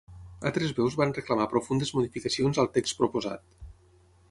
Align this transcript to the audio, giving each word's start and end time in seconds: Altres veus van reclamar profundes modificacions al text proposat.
Altres 0.49 0.71
veus 0.79 0.95
van 1.01 1.13
reclamar 1.17 1.45
profundes 1.51 1.93
modificacions 1.99 2.63
al 2.65 2.73
text 2.79 3.01
proposat. 3.03 3.57